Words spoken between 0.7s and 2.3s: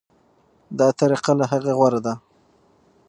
دا طریقه له هغې غوره ده.